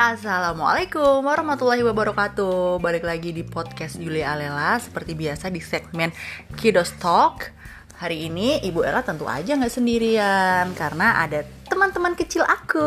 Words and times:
Assalamualaikum 0.00 1.20
warahmatullahi 1.28 1.84
wabarakatuh. 1.84 2.80
Balik 2.80 3.04
lagi 3.04 3.36
di 3.36 3.44
podcast 3.44 4.00
Julia 4.00 4.32
Alela 4.32 4.80
Seperti 4.80 5.12
biasa 5.12 5.52
di 5.52 5.60
segmen 5.60 6.08
Kidos 6.56 6.96
Talk. 6.96 7.52
Hari 8.00 8.32
ini 8.32 8.64
Ibu 8.64 8.80
Ella 8.80 9.04
tentu 9.04 9.28
aja 9.28 9.52
nggak 9.52 9.68
sendirian 9.68 10.72
Karena 10.72 11.20
ada 11.20 11.44
teman-teman 11.68 12.16
kecil 12.16 12.48
aku. 12.48 12.80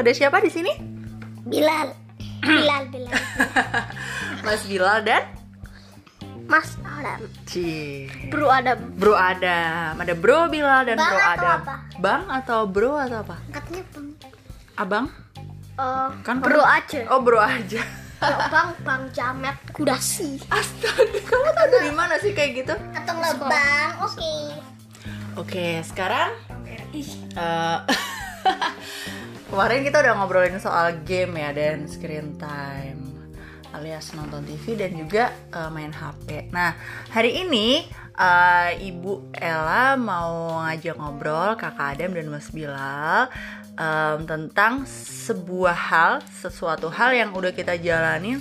Ada 0.00 0.08
siapa 0.16 0.40
di 0.40 0.48
sini? 0.48 0.72
Bilal. 1.44 1.92
Bilal 2.40 2.88
Bilal. 2.96 3.16
Mas 4.40 4.64
Bilal 4.64 5.04
dan? 5.04 5.28
Mas 6.48 6.72
Adam. 6.88 7.20
Ci. 7.44 8.08
Bro 8.32 8.48
Adam. 8.48 8.96
Bro 8.96 9.12
Adam. 9.12 10.00
Ada 10.00 10.14
Bro 10.16 10.48
Bilal 10.48 10.88
dan 10.88 10.96
Bang 10.96 11.12
Bro 11.12 11.20
atau 11.20 11.28
Adam. 11.36 11.58
apa? 11.60 11.74
Bang 12.00 12.22
atau 12.32 12.58
Bro 12.64 12.96
atau 12.96 13.20
apa? 13.28 13.36
Katanya 13.52 13.84
bang. 13.92 14.08
Abang? 14.80 15.25
Oh, 15.76 16.08
Kan 16.24 16.40
bro 16.40 16.64
aja. 16.64 17.04
Oh 17.12 17.20
Bro 17.20 17.36
aja. 17.36 17.84
Bang 18.48 18.72
Bang 18.80 19.12
Jamet 19.12 19.60
Kudasi. 19.76 20.40
Astaga. 20.48 21.04
Kamu 21.20 21.48
tahu 21.52 21.68
dari 21.68 21.92
mana 21.92 22.16
sih 22.16 22.32
kayak 22.32 22.64
gitu? 22.64 22.74
Nggak 22.96 23.36
bang. 23.44 23.92
Oke. 24.00 24.32
Oke, 25.36 25.66
sekarang 25.84 26.32
eh, 26.96 27.78
kemarin 29.52 29.84
kita 29.84 30.00
udah 30.00 30.12
ngobrolin 30.16 30.56
soal 30.56 30.96
game 31.04 31.36
ya 31.36 31.52
dan 31.52 31.84
screen 31.84 32.40
time 32.40 33.04
alias 33.76 34.16
nonton 34.16 34.48
TV 34.48 34.80
dan 34.80 34.96
juga 34.96 35.28
eh, 35.52 35.68
main 35.68 35.92
HP. 35.92 36.48
Nah, 36.56 36.72
hari 37.12 37.44
ini 37.44 37.84
eh, 38.16 38.70
Ibu 38.80 39.36
Ella 39.36 39.92
mau 40.00 40.64
ngajak 40.64 40.96
ngobrol 40.96 41.52
Kakak 41.60 42.00
Adam 42.00 42.16
dan 42.16 42.32
Mas 42.32 42.48
Bilal 42.48 43.28
em, 43.76 44.18
tentang 44.24 44.88
sebuah 44.88 45.76
hal, 45.76 46.12
sesuatu 46.26 46.88
hal 46.88 47.12
yang 47.12 47.30
udah 47.36 47.52
kita 47.52 47.76
jalanin 47.76 48.40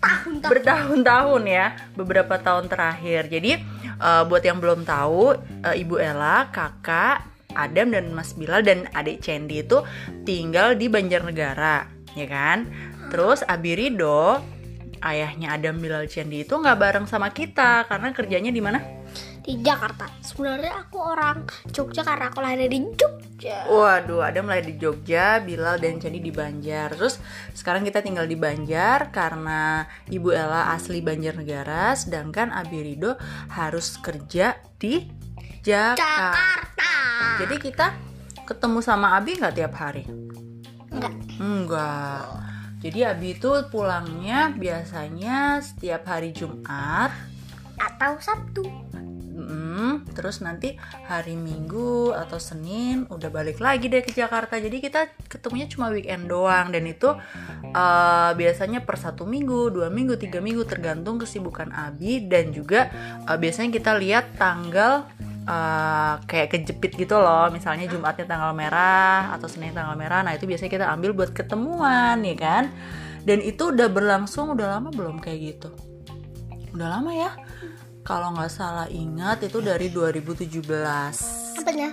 Tahun-tahun 0.00 0.52
bertahun-tahun 0.52 1.42
ya 1.48 1.66
beberapa 1.96 2.36
tahun 2.36 2.68
terakhir. 2.68 3.32
Jadi 3.32 3.58
eh, 3.96 4.22
buat 4.28 4.44
yang 4.44 4.60
belum 4.60 4.84
tahu 4.84 5.36
eh, 5.66 5.82
ibu 5.82 5.96
Ella 5.98 6.48
kakak 6.52 7.24
Adam 7.56 7.88
dan 7.88 8.12
Mas 8.12 8.36
Bilal 8.36 8.60
dan 8.60 8.84
adik 8.92 9.24
Cendi 9.24 9.64
itu 9.64 9.80
tinggal 10.28 10.76
di 10.76 10.92
Banjarnegara 10.92 11.88
ya 12.12 12.26
kan? 12.28 12.68
Terus 13.08 13.40
Abi 13.48 13.72
Rido 13.76 14.40
ayahnya 15.00 15.56
Adam 15.56 15.80
Bilal 15.80 16.08
Cendi 16.08 16.44
itu 16.44 16.56
nggak 16.56 16.78
bareng 16.78 17.06
sama 17.08 17.32
kita 17.32 17.88
karena 17.88 18.12
kerjanya 18.12 18.52
di 18.52 18.60
mana 18.60 18.95
Di 19.46 19.62
Jakarta 19.62 20.10
Sebenarnya 20.18 20.82
aku 20.82 20.98
orang 20.98 21.46
Jogja 21.70 22.02
karena 22.02 22.34
aku 22.34 22.42
lahir 22.42 22.66
di 22.66 22.82
Jogja 22.98 23.70
Waduh, 23.70 24.26
Adam 24.26 24.50
lahir 24.50 24.66
di 24.66 24.74
Jogja, 24.80 25.38
Bilal 25.44 25.76
dan 25.78 26.00
Cendi 26.00 26.24
di 26.24 26.32
Banjar. 26.32 26.96
Terus 26.96 27.20
sekarang 27.52 27.84
kita 27.84 28.00
tinggal 28.00 28.24
di 28.24 28.34
Banjar 28.34 29.12
karena 29.12 29.84
Ibu 30.08 30.32
Ella 30.32 30.72
asli 30.72 31.04
Banjarnegara, 31.04 31.92
sedangkan 31.92 32.48
Abi 32.48 32.80
Rido 32.80 33.20
harus 33.52 34.00
kerja 34.00 34.56
di 34.80 35.04
Jakarta. 35.60 36.32
Jakarta 36.32 36.92
Jadi 37.44 37.54
kita 37.60 37.86
ketemu 38.48 38.78
sama 38.80 39.20
Abi 39.20 39.36
nggak 39.36 39.54
tiap 39.54 39.74
hari? 39.76 40.08
Enggak 40.88 41.14
Enggak. 41.36 42.24
Jadi 42.80 42.98
Abi 43.04 43.36
itu 43.36 43.50
pulangnya 43.68 44.54
biasanya 44.56 45.60
setiap 45.60 46.08
hari 46.08 46.32
Jumat. 46.32 47.12
Atau 47.76 48.16
Sabtu 48.16 48.64
terus 50.16 50.40
nanti 50.40 50.80
hari 51.04 51.36
Minggu 51.36 52.16
atau 52.16 52.40
Senin 52.40 53.04
udah 53.12 53.28
balik 53.28 53.60
lagi 53.60 53.92
deh 53.92 54.00
ke 54.00 54.16
Jakarta. 54.16 54.56
Jadi 54.56 54.80
kita 54.80 55.12
ketemunya 55.28 55.68
cuma 55.68 55.92
weekend 55.92 56.32
doang 56.32 56.72
dan 56.72 56.88
itu 56.88 57.12
eh, 57.68 58.30
biasanya 58.32 58.80
per 58.88 58.96
satu 58.96 59.28
minggu, 59.28 59.68
dua 59.76 59.92
minggu, 59.92 60.16
tiga 60.16 60.40
minggu 60.40 60.64
tergantung 60.64 61.20
kesibukan 61.20 61.68
Abi 61.76 62.24
dan 62.24 62.56
juga 62.56 62.88
eh, 63.28 63.36
biasanya 63.36 63.70
kita 63.76 63.92
lihat 64.00 64.40
tanggal 64.40 65.04
eh, 65.44 66.14
kayak 66.24 66.48
kejepit 66.56 66.96
gitu 66.96 67.20
loh. 67.20 67.52
Misalnya 67.52 67.84
Jumatnya 67.92 68.24
tanggal 68.24 68.56
merah 68.56 69.36
atau 69.36 69.46
Senin 69.52 69.76
tanggal 69.76 69.94
merah. 70.00 70.24
Nah 70.24 70.32
itu 70.32 70.48
biasanya 70.48 70.72
kita 70.72 70.86
ambil 70.88 71.12
buat 71.12 71.36
ketemuan 71.36 72.24
ya 72.24 72.36
kan. 72.40 72.64
Dan 73.26 73.42
itu 73.42 73.74
udah 73.74 73.90
berlangsung 73.90 74.54
udah 74.54 74.78
lama 74.78 74.88
belum 74.94 75.18
kayak 75.18 75.38
gitu? 75.42 75.68
Udah 76.72 76.88
lama 76.94 77.10
ya? 77.10 77.34
Kalau 78.06 78.30
nggak 78.38 78.52
salah 78.54 78.86
ingat 78.86 79.42
itu 79.42 79.58
dari 79.58 79.90
2017 79.90 80.62
Apanya? 81.58 81.90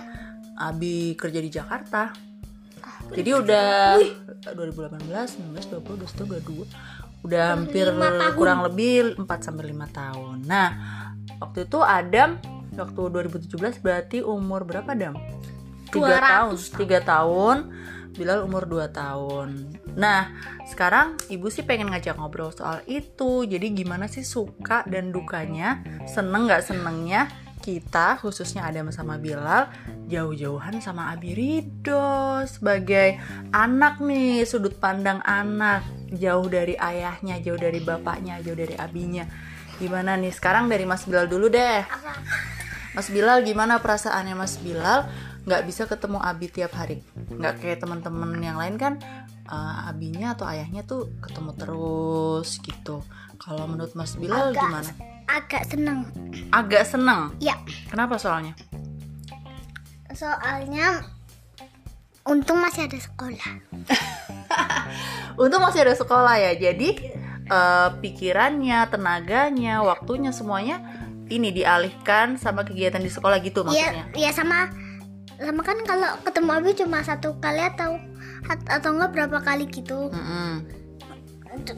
Abi 0.54 1.18
kerja 1.18 1.42
di 1.42 1.50
Jakarta. 1.50 2.14
Jadi 3.10 3.30
udah 3.34 3.98
2018, 4.46 5.10
19, 5.42 5.74
20, 5.82 6.06
21, 6.06 6.70
22 6.70 7.26
Udah 7.26 7.58
hampir 7.58 7.90
kurang 8.38 8.62
lebih 8.62 9.18
4 9.18 9.26
sampai 9.42 9.74
5 9.74 9.90
tahun. 9.90 10.36
Nah 10.46 10.70
waktu 11.42 11.66
itu 11.66 11.82
Adam 11.82 12.38
waktu 12.78 13.00
2017 13.50 13.82
berarti 13.82 14.22
umur 14.22 14.62
berapa 14.62 14.94
Adam? 14.94 15.18
3 15.90 15.98
tahun 15.98 16.54
3 16.54 17.02
200 17.02 17.10
tahun 17.10 17.56
Bilal 18.14 18.46
umur 18.46 18.70
2 18.70 18.94
tahun. 18.94 19.74
Nah 19.98 20.30
sekarang 20.70 21.18
ibu 21.26 21.50
sih 21.50 21.66
pengen 21.66 21.90
ngajak 21.90 22.14
ngobrol 22.14 22.54
soal 22.54 22.80
itu. 22.86 23.42
Jadi 23.42 23.74
gimana 23.74 24.06
sih 24.06 24.22
suka 24.22 24.86
dan 24.86 25.10
dukanya? 25.10 25.82
Seneng 26.06 26.46
gak 26.46 26.62
senengnya? 26.64 27.26
Kita 27.64 28.20
khususnya 28.20 28.68
Adam 28.68 28.92
sama 28.92 29.16
Bilal 29.16 29.72
jauh-jauhan 30.04 30.84
sama 30.84 31.16
Abi 31.16 31.32
Rido 31.32 32.44
sebagai 32.44 33.16
anak 33.56 34.04
nih 34.04 34.44
sudut 34.44 34.76
pandang 34.76 35.24
anak. 35.24 35.82
Jauh 36.14 36.46
dari 36.46 36.76
ayahnya 36.76 37.40
jauh 37.40 37.58
dari 37.58 37.80
bapaknya 37.80 38.38
jauh 38.44 38.54
dari 38.54 38.76
abinya. 38.76 39.24
Gimana 39.80 40.14
nih? 40.14 40.30
Sekarang 40.30 40.70
dari 40.70 40.86
Mas 40.86 41.08
Bilal 41.08 41.26
dulu 41.26 41.50
deh? 41.50 41.82
Mas 42.94 43.10
Bilal 43.10 43.42
gimana 43.42 43.82
perasaannya 43.82 44.38
Mas 44.38 44.54
Bilal 44.62 45.10
nggak 45.44 45.62
bisa 45.68 45.84
ketemu 45.84 46.18
Abi 46.20 46.48
tiap 46.48 46.72
hari. 46.72 47.04
Nggak 47.28 47.54
kayak 47.60 47.78
teman-teman 47.84 48.36
yang 48.40 48.56
lain 48.56 48.76
kan 48.80 48.96
eh, 49.44 49.88
abinya 49.88 50.32
atau 50.32 50.48
ayahnya 50.48 50.84
tuh 50.84 51.12
ketemu 51.20 51.50
terus 51.56 52.60
gitu. 52.64 53.04
Kalau 53.36 53.68
menurut 53.68 53.92
Mas 53.92 54.16
Bilal 54.16 54.52
Agak- 54.52 54.62
gimana? 54.64 54.90
Agak 55.24 55.62
seneng. 55.68 55.98
Agak 56.52 56.84
seneng? 56.84 57.20
Ya. 57.40 57.56
Kenapa 57.88 58.16
soalnya? 58.20 58.52
Soalnya 60.12 61.04
Untung 62.24 62.56
masih 62.56 62.88
ada 62.88 62.96
sekolah. 62.96 63.52
Untung 65.42 65.60
masih 65.60 65.84
ada 65.84 65.92
sekolah 65.92 66.40
ya, 66.40 66.56
jadi 66.56 66.88
eh, 67.44 67.88
pikirannya, 68.00 68.88
tenaganya, 68.88 69.84
waktunya 69.84 70.32
semuanya 70.32 70.80
ini 71.28 71.52
dialihkan 71.52 72.40
sama 72.40 72.64
kegiatan 72.64 73.00
di 73.00 73.12
sekolah 73.12 73.44
gitu 73.44 73.64
maksudnya. 73.64 74.08
Iya, 74.16 74.28
ya 74.28 74.30
sama 74.32 74.72
sama 75.36 75.60
kan 75.60 75.78
kalau 75.82 76.10
ketemu 76.22 76.50
Abi 76.52 76.70
cuma 76.74 76.98
satu 77.00 77.34
kali 77.38 77.62
atau 77.64 77.98
atau 78.46 78.90
enggak 78.92 79.10
berapa 79.12 79.38
kali 79.40 79.66
gitu. 79.66 80.08
Mm-mm. 80.08 80.62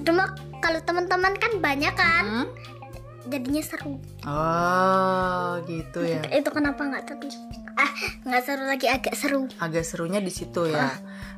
Cuma 0.03 0.33
kalau 0.59 0.81
teman-teman 0.83 1.37
kan 1.37 1.53
banyak 1.57 1.93
kan, 1.93 2.25
Hmm? 2.25 2.47
jadinya 3.27 3.61
seru. 3.61 4.01
Oh, 4.25 5.61
gitu 5.65 6.01
ya. 6.01 6.21
Itu 6.39 6.49
kenapa 6.51 6.81
nggak 6.81 7.05
seru? 7.07 7.29
Ah, 7.77 7.91
nggak 8.25 8.43
seru 8.43 8.65
lagi 8.65 8.87
agak 8.89 9.15
seru. 9.15 9.43
Agak 9.57 9.85
serunya 9.85 10.19
di 10.19 10.33
situ 10.33 10.65
ya. 10.67 10.91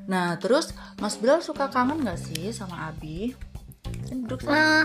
Nah, 0.07 0.39
terus 0.39 0.71
Mas 0.97 1.19
Bilal 1.19 1.43
suka 1.43 1.69
kangen 1.69 2.01
gak 2.01 2.17
sih 2.17 2.49
sama 2.49 2.89
Abi? 2.89 3.35
Kan 4.09 4.25
Duduk 4.25 4.41
sana. 4.41 4.55
Nah, 4.55 4.83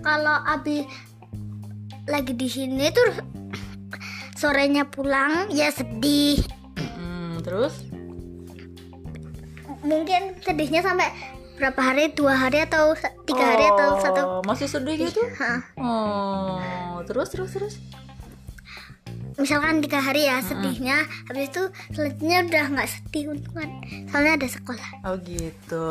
kalau 0.00 0.36
Abi 0.46 0.86
lagi 2.06 2.32
di 2.32 2.48
sini 2.48 2.88
tuh 2.88 3.12
sorenya 4.40 4.88
pulang 4.88 5.50
ya 5.50 5.68
sedih. 5.68 6.40
Terus 7.42 7.74
Mungkin 9.82 10.38
sedihnya 10.38 10.78
sampai 10.78 11.10
berapa 11.58 11.80
hari? 11.82 12.14
Dua 12.14 12.38
hari 12.38 12.62
atau 12.62 12.94
tiga 13.26 13.44
hari 13.54 13.66
atau 13.66 13.88
satu? 13.98 14.20
Oh, 14.22 14.42
masih 14.46 14.70
sedih 14.70 14.94
gitu? 14.94 15.18
Hah. 15.42 15.58
Oh, 15.74 17.02
terus 17.02 17.34
terus 17.34 17.50
terus. 17.50 17.76
misalkan 19.32 19.80
tiga 19.80 19.96
hari 19.96 20.28
ya 20.28 20.44
sedihnya 20.44 21.08
habis 21.24 21.48
itu 21.48 21.64
selanjutnya 21.96 22.44
udah 22.44 22.64
nggak 22.68 22.88
sedih 22.92 23.32
untung 23.32 23.56
kan 23.56 23.70
soalnya 24.04 24.32
ada 24.36 24.44
sekolah 24.44 24.88
Oh 25.08 25.16
gitu. 25.24 25.88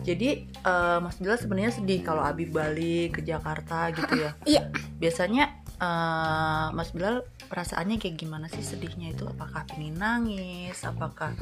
Jadi 0.00 0.48
eh, 0.48 0.98
Mas 0.98 1.20
Bilal 1.20 1.36
sebenarnya 1.36 1.76
sedih 1.76 2.00
kalau 2.00 2.24
Abi 2.24 2.48
balik 2.48 3.20
ke 3.20 3.22
Jakarta 3.22 3.92
gitu 3.92 4.16
ya. 4.16 4.32
iya 4.48 4.62
Biasanya 4.96 5.59
eh, 5.80 6.66
Mas 6.76 6.92
Bilal 6.92 7.24
perasaannya 7.48 7.96
kayak 7.96 8.20
gimana 8.20 8.46
sih 8.52 8.62
sedihnya 8.62 9.16
itu? 9.16 9.24
Apakah 9.26 9.64
pengen 9.66 9.96
nangis? 9.96 10.76
Apakah 10.84 11.34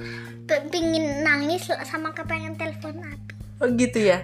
pingin 0.70 1.26
nangis 1.26 1.68
sama 1.84 2.14
kepengen 2.14 2.54
telepon 2.54 3.02
abi 3.02 3.34
oh 3.58 3.68
gitu 3.74 3.98
ya? 4.00 4.22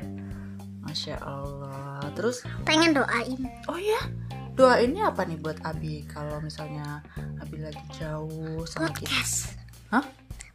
Masya 0.87 1.19
Allah. 1.19 2.01
Terus 2.15 2.47
pengen 2.63 2.95
doain 2.95 3.41
oh 3.67 3.81
ya 3.81 4.01
doainnya 4.55 5.11
apa 5.11 5.27
nih 5.27 5.39
buat 5.43 5.59
Abi 5.67 6.07
kalau 6.07 6.39
misalnya 6.39 7.03
Abi 7.43 7.59
lagi 7.59 7.83
jauh 7.99 8.63
sama 8.71 8.87
kita? 8.95 9.11
podcast 9.11 9.59
Hah? 9.91 10.05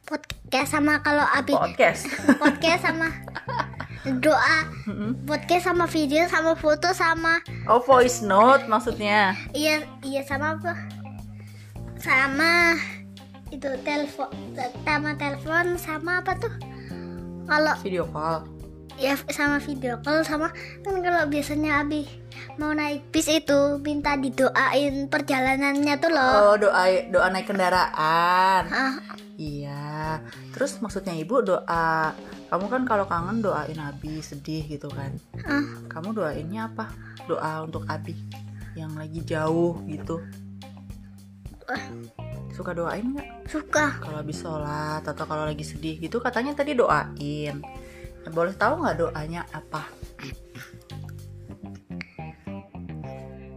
podcast 0.07 0.69
sama 0.71 1.03
kalau 1.03 1.21
abi 1.21 1.53
Podcast. 1.53 2.07
podcast 2.39 2.81
sama 2.87 3.11
doa 4.17 4.57
Mm-mm. 4.85 5.11
podcast 5.23 5.65
sama 5.65 5.83
video 5.85 6.23
sama 6.25 6.53
foto 6.53 6.89
sama 6.89 7.43
Oh 7.65 7.79
voice 7.79 8.21
note 8.21 8.63
maksudnya. 8.65 9.35
iya 9.51 9.83
iya 10.01 10.23
sama 10.23 10.55
apa 10.55 10.71
sama 11.95 12.79
itu 13.49 13.67
telepon 13.81 14.29
sama 14.81 15.11
telepon 15.15 15.65
sama 15.75 16.11
apa 16.19 16.31
tuh 16.37 16.53
kalau 17.43 17.73
Video 17.81 18.05
call. 18.07 18.45
ya 18.95 19.17
sama 19.27 19.57
video 19.57 19.99
call 19.99 20.21
sama 20.21 20.47
kan 20.79 20.95
kalau 20.99 21.25
biasanya 21.25 21.81
Abi 21.81 22.07
mau 22.55 22.71
naik 22.71 23.03
bis 23.09 23.27
itu 23.27 23.79
minta 23.79 24.15
didoain 24.15 25.07
perjalanannya 25.07 25.95
tuh 25.97 26.07
loh 26.09 26.35
Oh 26.45 26.55
doa 26.55 26.83
doa 27.05 27.27
naik 27.27 27.47
kendaraan. 27.47 28.63
ah, 28.69 28.95
Iya. 29.39 30.19
Terus 30.51 30.83
maksudnya 30.83 31.15
ibu 31.15 31.39
doa. 31.39 32.11
Kamu 32.51 32.65
kan 32.67 32.83
kalau 32.83 33.07
kangen 33.07 33.39
doain 33.39 33.79
Abi 33.79 34.19
sedih 34.19 34.67
gitu 34.67 34.91
kan. 34.91 35.15
ah. 35.47 35.63
Kamu 35.87 36.11
doainnya 36.11 36.67
apa? 36.67 36.91
Doa 37.23 37.63
untuk 37.63 37.87
Abi 37.87 38.19
yang 38.75 38.91
lagi 38.99 39.23
jauh 39.23 39.79
gitu. 39.87 40.19
Wah, 41.71 41.85
Suka 42.51 42.75
doain 42.75 43.15
nggak? 43.15 43.47
suka 43.47 44.03
Kalau 44.03 44.19
habis 44.19 44.43
sholat 44.43 44.99
atau 45.07 45.23
kalau 45.23 45.47
lagi 45.47 45.63
sedih 45.63 45.95
gitu 46.03 46.19
katanya 46.19 46.51
tadi 46.51 46.75
doain. 46.75 47.63
Nah, 48.19 48.31
boleh 48.35 48.51
tahu 48.59 48.83
nggak 48.83 48.97
doanya 48.99 49.47
apa? 49.55 49.87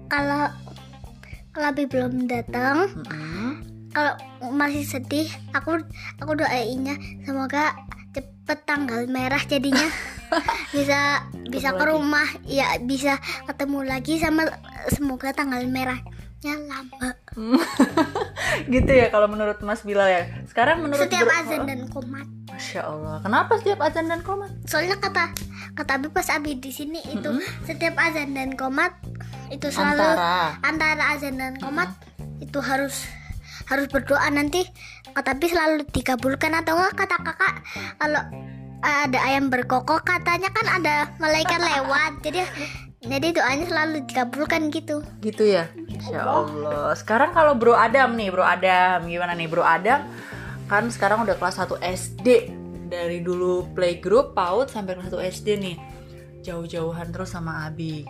kalau 0.06 0.44
kalau 1.56 1.66
Abi 1.72 1.88
belum 1.88 2.28
datang 2.28 2.86
Mm-mm. 2.94 3.71
Kalau 3.92 4.16
masih 4.52 4.82
sedih 4.82 5.28
aku 5.52 5.78
aku 6.18 6.32
doainnya 6.34 6.96
semoga 7.22 7.76
cepet 8.12 8.58
tanggal 8.66 9.04
merah 9.06 9.40
jadinya 9.44 9.88
bisa 10.74 11.22
bisa 11.48 11.70
ke 11.72 11.84
lagi. 11.84 11.92
rumah 11.92 12.28
ya 12.48 12.80
bisa 12.80 13.20
ketemu 13.44 13.78
lagi 13.84 14.16
sama 14.16 14.48
semoga 14.88 15.30
tanggal 15.32 15.60
merahnya 15.68 16.54
lama 16.66 17.12
gitu 18.74 18.92
ya 18.92 19.08
kalau 19.08 19.28
menurut 19.28 19.56
Mas 19.64 19.80
Bilal 19.80 20.08
ya. 20.08 20.22
Sekarang 20.44 20.84
menurut 20.84 21.00
setiap 21.08 21.24
azan 21.28 21.64
dan 21.64 21.88
komat 21.88 22.28
Masya 22.52 22.84
Allah. 22.84 23.16
Kenapa 23.24 23.56
setiap 23.56 23.80
azan 23.80 24.12
dan 24.12 24.20
komat? 24.20 24.52
soalnya 24.68 24.96
kata 25.00 25.32
kata 25.72 25.92
Abi 25.96 26.08
pas 26.12 26.28
Abi 26.28 26.60
di 26.60 26.68
sini 26.68 27.00
itu 27.08 27.30
setiap 27.64 27.96
azan 27.96 28.36
dan 28.36 28.52
komat 28.56 28.92
itu 29.48 29.68
selalu 29.68 30.00
Antara. 30.00 30.56
antara 30.60 31.04
azan 31.16 31.36
dan 31.40 31.56
komat 31.56 31.88
itu 32.40 32.58
harus 32.60 33.04
harus 33.72 33.88
berdoa 33.88 34.28
nanti 34.28 34.64
kata 35.12 35.34
Abi 35.36 35.48
selalu 35.48 35.88
dikabulkan 35.90 36.52
atau 36.56 36.76
enggak 36.76 37.04
kata 37.04 37.16
kakak 37.20 37.54
kalau 37.96 38.22
ada 38.82 39.18
ayam 39.22 39.48
berkokok 39.48 40.02
katanya 40.02 40.50
kan 40.50 40.66
ada 40.82 40.94
malaikat 41.22 41.60
lewat 41.62 42.12
jadi 42.20 42.42
jadi 43.02 43.34
doanya 43.34 43.66
selalu 43.66 44.06
dikabulkan 44.06 44.70
gitu 44.70 45.02
Gitu 45.18 45.42
ya. 45.58 45.66
Masya 45.74 46.22
Allah. 46.22 46.94
Sekarang 46.94 47.34
kalau 47.34 47.58
Bro 47.58 47.74
Adam 47.74 48.14
nih, 48.14 48.30
Bro 48.30 48.46
Adam 48.46 49.10
gimana 49.10 49.34
nih 49.34 49.50
Bro 49.50 49.66
Adam? 49.66 50.06
Kan 50.70 50.86
sekarang 50.86 51.26
udah 51.26 51.34
kelas 51.34 51.58
1 51.58 51.82
SD. 51.82 52.54
Dari 52.86 53.18
dulu 53.18 53.74
playgroup 53.74 54.38
PAUD 54.38 54.70
sampai 54.70 54.94
kelas 54.94 55.10
1 55.10 55.18
SD 55.18 55.48
nih. 55.58 55.76
Jauh-jauhan 56.46 57.10
terus 57.10 57.34
sama 57.34 57.66
Abi. 57.66 58.06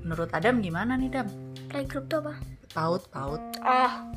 Menurut 0.00 0.32
Adam 0.32 0.64
gimana 0.64 0.96
nih 0.96 1.12
Dam? 1.12 1.28
playgroup 1.70 2.10
tuh 2.10 2.18
apa 2.26 2.34
PAUD, 2.74 3.02
PAUD. 3.14 3.42
ah 3.62 4.09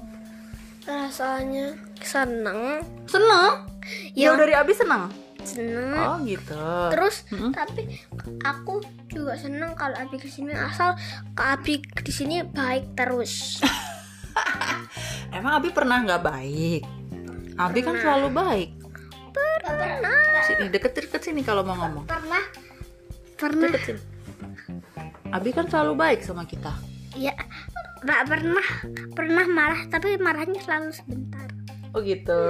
rasanya 0.84 1.76
seneng 2.00 2.84
Seneng? 3.06 3.68
Ya. 4.14 4.32
Jauh 4.32 4.40
dari 4.40 4.54
Abi 4.54 4.74
seneng? 4.74 5.08
seneng 5.44 5.92
Oh 6.00 6.18
gitu. 6.24 6.56
terus 6.88 7.28
Mm-mm. 7.28 7.52
tapi 7.52 8.00
aku 8.48 8.80
juga 9.12 9.36
seneng 9.36 9.76
kalau 9.76 9.92
Abi 10.00 10.16
ke 10.16 10.32
sini 10.32 10.56
asal 10.56 10.96
ke 11.36 11.44
Abi 11.44 11.84
di 11.84 12.14
sini 12.16 12.48
baik 12.48 12.96
terus 12.96 13.60
Emang 15.36 15.60
Abi 15.60 15.70
pernah 15.70 16.00
nggak 16.00 16.24
baik? 16.24 16.82
Abi 17.54 17.80
kan 17.82 17.98
selalu 17.98 18.28
baik. 18.32 18.70
pernah 19.34 20.42
Sini 20.42 20.66
deket-deket 20.70 21.22
sini 21.22 21.42
kalau 21.42 21.62
mau 21.62 21.76
ngomong. 21.76 22.06
pernah 22.06 22.44
pernah 23.36 23.68
Deket 23.70 23.82
sini. 23.84 24.02
Abi 25.30 25.50
kan 25.52 25.66
selalu 25.68 25.94
baik 25.94 26.20
sama 26.22 26.46
kita. 26.46 26.72
ya 27.14 27.34
nggak 28.04 28.22
pernah 28.28 28.68
pernah 29.16 29.46
marah 29.48 29.82
tapi 29.88 30.20
marahnya 30.20 30.60
selalu 30.60 30.92
sebentar 30.92 31.48
Oh 31.94 32.02
gitu. 32.02 32.42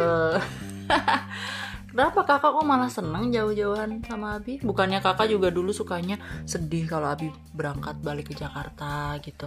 Kenapa 1.93 2.25
kakak 2.25 2.57
kok 2.57 2.65
malah 2.65 2.89
seneng 2.89 3.29
jauh-jauhan 3.29 4.01
sama 4.01 4.41
Abi? 4.41 4.57
Bukannya 4.65 4.97
kakak 4.97 5.29
juga 5.29 5.53
dulu 5.53 5.69
sukanya 5.69 6.17
sedih 6.47 6.89
kalau 6.89 7.11
Abi 7.11 7.29
berangkat 7.53 8.01
balik 8.01 8.31
ke 8.31 8.39
Jakarta 8.39 9.13
gitu. 9.21 9.45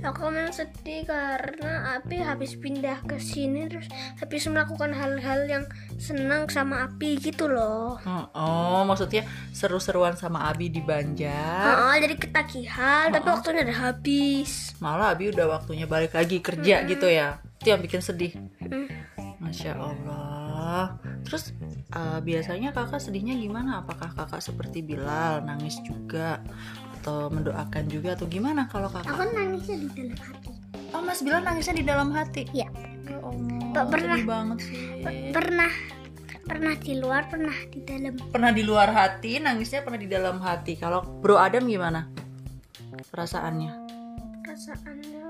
Aku 0.00 0.32
memang 0.32 0.52
sedih 0.52 1.04
karena 1.04 1.96
Abi 1.98 2.20
habis 2.20 2.56
pindah 2.56 3.04
ke 3.04 3.20
sini 3.20 3.68
terus 3.68 3.86
habis 4.18 4.48
melakukan 4.48 4.92
hal-hal 4.96 5.44
yang 5.46 5.64
senang 6.00 6.48
sama 6.48 6.88
Abi 6.88 7.20
gitu 7.20 7.46
loh 7.46 8.00
Oh, 8.00 8.26
oh, 8.32 8.80
maksudnya 8.88 9.26
seru-seruan 9.52 10.16
sama 10.16 10.48
Abi 10.48 10.72
di 10.72 10.80
Banjar. 10.80 11.90
Oh, 11.90 11.96
jadi 11.96 12.16
ketagihan 12.16 13.12
tapi 13.12 13.28
waktunya 13.28 13.62
udah 13.66 13.78
habis 13.92 14.72
Malah 14.80 15.12
Abi 15.12 15.28
udah 15.28 15.46
waktunya 15.60 15.84
balik 15.84 16.16
lagi 16.16 16.40
kerja 16.40 16.88
gitu 16.88 17.06
ya. 17.06 17.44
Itu 17.60 17.76
yang 17.76 17.84
bikin 17.84 18.00
sedih. 18.00 18.32
Mm. 18.64 18.88
Masya 19.40 19.72
Allah. 19.76 20.96
Terus 21.24 21.52
eh, 21.92 22.20
biasanya 22.24 22.72
kakak 22.72 23.00
sedihnya 23.00 23.36
gimana? 23.36 23.84
Apakah 23.84 24.12
kakak 24.16 24.40
seperti 24.40 24.80
Bilal 24.80 25.44
nangis 25.44 25.76
juga 25.84 26.40
atau 27.00 27.28
mendoakan 27.28 27.84
juga 27.88 28.12
atau 28.12 28.26
gimana 28.26 28.68
kalau 28.68 28.86
kakak? 28.86 29.08
aku 29.08 29.24
nangisnya 29.32 29.76
di 29.80 29.88
dalam 29.96 30.20
hati 30.20 30.50
Oh 30.90 31.00
Mas 31.00 31.22
Bilal 31.22 31.40
nangisnya 31.40 31.74
di 31.78 31.86
dalam 31.86 32.08
hati. 32.10 32.42
ya 32.50 32.66
Ya 33.06 33.18
Allah, 33.22 33.62
Pak, 33.72 33.84
pernah. 33.90 34.18
banget 34.20 34.58
sih. 34.62 34.78
pernah 35.30 35.72
pernah 36.42 36.74
di 36.74 36.94
luar 36.94 37.22
pernah 37.26 37.54
di 37.70 37.78
dalam 37.80 38.12
Pernah 38.18 38.50
di 38.50 38.62
luar 38.62 38.90
hati, 38.90 39.38
nangisnya 39.38 39.82
pernah 39.82 39.98
di 39.98 40.10
dalam 40.10 40.42
hati. 40.42 40.74
Kalau 40.74 41.02
Bro 41.22 41.38
Adam 41.38 41.66
gimana? 41.66 42.10
Perasaannya? 43.06 43.70
perasaannya 44.42 45.26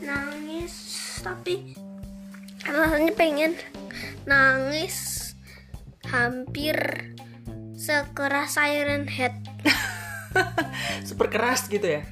nangis 0.00 0.74
tapi 1.20 1.76
rasanya 2.60 3.12
pengen 3.12 3.52
nangis 4.24 4.96
hampir 6.08 6.76
sekeras 7.76 8.56
Siren 8.56 9.04
Head 9.04 9.36
Super 11.08 11.28
keras 11.28 11.66
gitu 11.66 11.84
ya? 11.84 12.02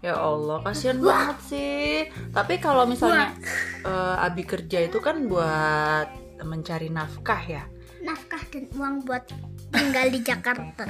Ya 0.00 0.16
Allah, 0.16 0.64
kasihan 0.64 0.96
banget 0.96 1.38
sih. 1.46 2.08
Tapi 2.30 2.56
kalau 2.56 2.84
misalnya 2.84 3.36
eh, 3.82 4.16
Abi 4.18 4.42
kerja 4.42 4.80
itu 4.80 4.96
kan 4.98 5.24
buat 5.24 6.08
mencari 6.40 6.88
nafkah 6.88 7.42
ya. 7.42 7.64
nafkah 8.00 8.40
dan 8.48 8.64
uang 8.72 9.04
buat 9.04 9.28
tinggal 9.68 10.08
di 10.08 10.24
Jakarta 10.24 10.88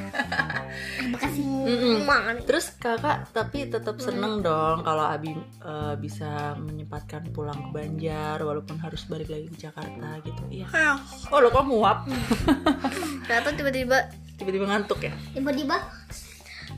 kasih 1.18 1.42
Mm-mm. 1.42 2.06
Mang. 2.06 2.38
Terus 2.46 2.70
kakak 2.72 3.26
tapi 3.34 3.66
tetap 3.66 3.98
seneng 3.98 4.38
dong 4.40 4.86
kalau 4.86 5.02
Abi 5.02 5.34
eh, 5.34 5.94
bisa 5.98 6.54
menyempatkan 6.54 7.26
pulang 7.34 7.58
ke 7.58 7.70
Banjar 7.74 8.38
walaupun 8.38 8.78
harus 8.78 9.02
balik 9.04 9.26
lagi 9.26 9.50
ke 9.50 9.66
Jakarta 9.66 10.22
gitu. 10.22 10.42
Iya. 10.54 10.70
Oh 11.28 11.42
lo 11.42 11.50
kok 11.50 11.66
nguap? 11.66 12.06
Kenapa 13.26 13.48
tiba-tiba 13.52 14.06
Tiba-tiba 14.38 14.64
ngantuk 14.64 15.02
ya? 15.02 15.12
tiba-tiba 15.34 15.76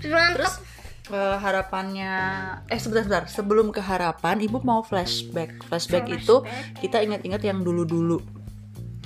Terus 0.03 0.55
eh, 1.11 1.37
harapannya 1.39 2.13
eh 2.67 2.79
sebentar 2.79 3.07
sebentar. 3.07 3.25
Sebelum 3.31 3.71
ke 3.71 3.81
harapan 3.83 4.43
ibu 4.43 4.59
mau 4.63 4.83
flashback. 4.83 5.63
Flashback 5.67 6.11
itu 6.11 6.43
kita 6.83 7.01
ingat-ingat 7.03 7.43
yang 7.47 7.63
dulu-dulu. 7.63 8.19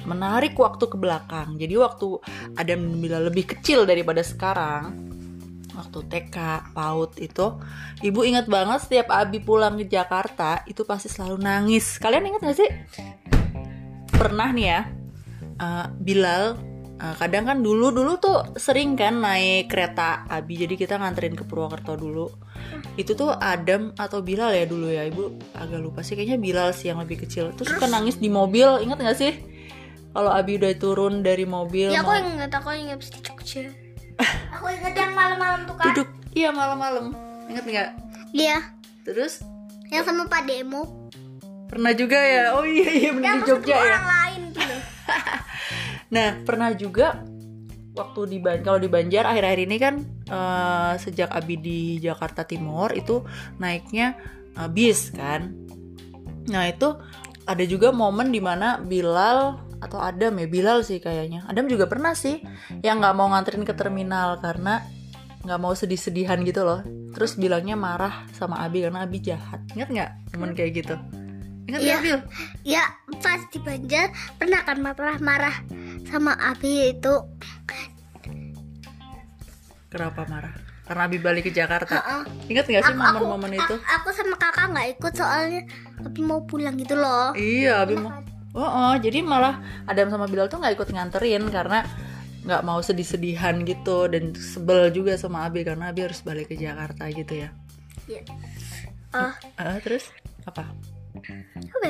Menarik 0.07 0.55
waktu 0.57 0.87
ke 0.87 0.97
belakang. 0.97 1.59
Jadi 1.59 1.75
waktu 1.77 2.21
Adam 2.57 2.81
Bila 3.03 3.19
lebih 3.21 3.45
kecil 3.57 3.85
daripada 3.85 4.23
sekarang 4.23 5.17
waktu 5.77 5.99
TK 6.09 6.37
PAUD 6.73 7.21
itu 7.21 7.47
ibu 8.01 8.25
ingat 8.25 8.49
banget 8.49 8.89
setiap 8.89 9.13
Abi 9.13 9.45
pulang 9.45 9.77
ke 9.77 9.85
Jakarta 9.85 10.65
itu 10.65 10.89
pasti 10.89 11.13
selalu 11.13 11.37
nangis. 11.45 12.01
Kalian 12.01 12.33
ingat 12.33 12.41
gak 12.49 12.57
sih? 12.57 12.71
Pernah 14.17 14.49
nih 14.57 14.67
ya 14.67 14.81
eh, 15.61 15.87
Bilal 16.01 16.76
kadang 16.97 17.45
kan 17.45 17.59
dulu 17.61 17.93
dulu 17.93 18.17
tuh 18.17 18.57
sering 18.57 18.97
kan 18.97 19.21
naik 19.21 19.69
kereta 19.69 20.25
Abi 20.33 20.57
jadi 20.57 20.81
kita 20.81 20.97
nganterin 20.97 21.37
ke 21.37 21.45
Purwokerto 21.45 21.97
dulu. 21.97 22.33
Itu 22.97 23.13
tuh 23.13 23.37
Adam 23.37 23.93
atau 24.01 24.25
Bilal 24.25 24.57
ya 24.57 24.65
dulu 24.65 24.89
ya? 24.89 25.05
Ibu 25.05 25.53
agak 25.61 25.81
lupa 25.81 26.01
sih 26.01 26.17
kayaknya 26.17 26.41
Bilal 26.41 26.73
sih 26.73 26.89
yang 26.89 26.99
lebih 27.05 27.29
kecil. 27.29 27.53
Terus 27.53 27.77
suka 27.77 27.85
nangis 27.85 28.17
di 28.17 28.33
mobil 28.33 28.81
ingat 28.81 28.97
gak 29.01 29.19
sih? 29.21 29.33
Kalau 30.17 30.33
Abi 30.33 30.57
udah 30.57 30.73
turun 30.81 31.21
dari 31.21 31.45
mobil 31.45 31.93
ya 31.93 32.01
aku 32.01 32.17
mau 32.17 32.25
ingat 32.25 32.51
aku 32.57 32.73
ingat 32.73 33.05
di 33.05 33.21
Jogja 33.21 33.69
aku 34.57 34.65
ingat 34.73 34.97
yang 34.97 35.13
malam-malam 35.13 35.69
tuh 35.69 35.77
kan 35.77 35.93
duduk 35.93 36.09
iya 36.33 36.49
malam-malam. 36.49 37.13
Ingat 37.53 37.65
nggak? 37.69 37.89
Iya. 38.33 38.59
Terus? 39.05 39.45
Yang 39.93 40.09
sama 40.09 40.25
Pak 40.27 40.49
Demo. 40.49 41.13
Pernah 41.69 41.93
juga 41.93 42.17
ya? 42.17 42.57
Oh 42.57 42.65
iya 42.65 42.89
iya 42.89 43.11
yang 43.13 43.45
di 43.45 43.45
Jogja 43.45 43.77
ya. 43.77 43.81
orang 43.85 44.07
lain 44.09 44.41
gitu 44.57 44.77
Nah, 46.13 46.43
pernah 46.47 46.71
juga 46.77 47.25
waktu 47.97 48.21
di 48.29 48.39
Ban 48.39 48.61
kalau 48.61 48.77
di 48.77 48.93
Banjar 48.93 49.25
akhir-akhir 49.25 49.61
ini 49.65 49.77
kan 49.81 49.95
eh, 50.29 50.93
sejak 51.01 51.33
Abi 51.33 51.57
di 51.57 51.81
Jakarta 51.99 52.45
Timur 52.45 52.93
itu 52.93 53.25
naiknya 53.57 54.15
eh, 54.55 54.69
bis 54.69 55.11
kan. 55.11 55.57
Nah 56.47 56.69
itu 56.69 56.95
ada 57.49 57.65
juga 57.65 57.91
momen 57.91 58.31
di 58.31 58.39
mana 58.39 58.79
Bilal 58.79 59.65
atau 59.81 59.99
Adam 60.01 60.37
ya 60.37 60.47
Bilal 60.47 60.85
sih 60.85 61.01
kayaknya. 61.01 61.49
Adam 61.49 61.67
juga 61.67 61.89
pernah 61.89 62.13
sih 62.13 62.39
yang 62.85 63.01
nggak 63.01 63.17
mau 63.17 63.33
nganterin 63.33 63.65
ke 63.65 63.73
terminal 63.73 64.39
karena 64.45 64.85
nggak 65.43 65.61
mau 65.63 65.73
sedih-sedihan 65.73 66.45
gitu 66.45 66.63
loh. 66.69 66.85
Terus 67.17 67.41
bilangnya 67.41 67.81
marah 67.81 68.29
sama 68.37 68.61
Abi 68.61 68.85
karena 68.85 69.09
Abi 69.09 69.25
jahat. 69.25 69.65
Ingat 69.73 69.89
nggak 69.89 70.11
momen 70.37 70.53
kayak 70.53 70.85
gitu? 70.85 70.95
Ingat 71.67 71.81
Iya. 71.83 71.97
Bil? 71.99 72.19
Ya 72.63 72.85
pas 73.25 73.41
di 73.51 73.59
Banjar 73.59 74.13
pernah 74.39 74.63
kan 74.63 74.79
marah-marah 74.79 75.57
sama 76.07 76.33
Abi 76.39 76.95
itu. 76.95 77.15
Kenapa 79.91 80.27
marah? 80.27 80.55
Karena 80.87 81.03
Abi 81.11 81.19
balik 81.19 81.51
ke 81.51 81.53
Jakarta. 81.55 81.99
Heeh. 81.99 82.23
Ingat 82.55 82.65
nggak 82.71 82.83
sih 82.87 82.95
momen-momen 82.95 83.53
itu? 83.59 83.75
aku 83.75 84.09
sama 84.15 84.39
kakak 84.39 84.71
nggak 84.71 84.89
ikut 84.99 85.13
soalnya 85.19 85.63
Abi 86.03 86.21
mau 86.23 86.47
pulang 86.47 86.79
gitu 86.79 86.95
loh. 86.95 87.35
Iya, 87.35 87.83
Abi 87.83 87.99
mau. 87.99 88.15
Oh, 88.57 88.65
oh, 88.65 88.95
jadi 88.97 89.21
malah 89.21 89.61
Adam 89.85 90.09
sama 90.09 90.25
Bilal 90.31 90.49
tuh 90.49 90.63
nggak 90.63 90.81
ikut 90.81 90.89
nganterin 90.89 91.45
karena 91.53 91.85
nggak 92.47 92.63
mau 92.63 92.79
sedih-sedihan 92.79 93.67
gitu 93.67 94.07
dan 94.07 94.33
sebel 94.33 94.95
juga 94.95 95.19
sama 95.19 95.45
Abi 95.45 95.67
karena 95.67 95.91
Abi 95.91 96.07
harus 96.07 96.23
balik 96.23 96.49
ke 96.49 96.57
Jakarta 96.57 97.11
gitu 97.11 97.45
ya. 97.45 97.51
Iya. 98.07 98.23
Oh, 99.13 99.33
Ah, 99.59 99.77
terus 99.83 100.09
apa? 100.47 100.71
Apa? 101.21 101.89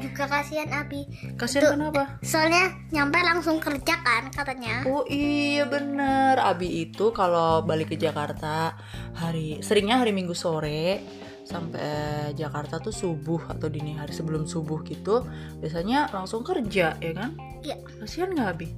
juga 0.00 0.24
kasihan 0.26 0.70
Abi. 0.70 1.04
Kasian 1.36 1.76
kenapa? 1.76 2.16
Soalnya 2.24 2.72
nyampe 2.94 3.18
langsung 3.20 3.60
kerja 3.60 4.00
kan 4.00 4.32
katanya. 4.32 4.86
Oh 4.88 5.04
iya 5.06 5.68
bener 5.68 6.40
Abi 6.40 6.88
itu 6.88 7.12
kalau 7.12 7.62
balik 7.66 7.92
ke 7.92 7.96
Jakarta 8.00 8.78
hari 9.18 9.60
seringnya 9.60 10.00
hari 10.00 10.16
Minggu 10.16 10.32
sore 10.32 11.04
sampai 11.44 12.30
Jakarta 12.38 12.78
tuh 12.78 12.94
subuh 12.94 13.50
atau 13.50 13.66
dini 13.66 13.98
hari 13.98 14.14
sebelum 14.14 14.46
subuh 14.46 14.86
gitu 14.86 15.26
biasanya 15.58 16.08
langsung 16.14 16.46
kerja 16.46 16.94
ya 16.96 17.12
kan? 17.12 17.34
Iya. 17.60 17.76
Kasian 18.00 18.32
nggak 18.32 18.48
Abi? 18.56 18.68